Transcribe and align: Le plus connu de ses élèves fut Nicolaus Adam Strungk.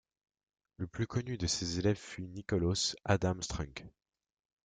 Le 0.77 0.87
plus 0.87 1.05
connu 1.05 1.37
de 1.37 1.45
ses 1.45 1.77
élèves 1.77 1.95
fut 1.99 2.23
Nicolaus 2.27 2.95
Adam 3.05 3.39
Strungk. 3.41 3.85